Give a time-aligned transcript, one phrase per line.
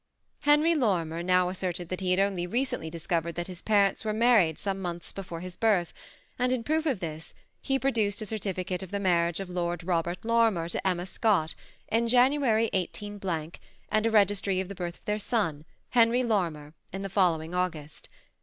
[0.39, 4.57] Henry Lorimer now asserted that he had only recently discovered that his parents were married
[4.57, 5.93] some months before his birth;
[6.39, 10.25] and in proof of this he produced a certificate of the marriage of Lord Robert
[10.25, 11.53] Lorimer to Emma Scot,
[11.91, 13.57] in January 18^
[13.89, 18.09] and a registry of the birth of their son, Henry Lorimer, in the following August.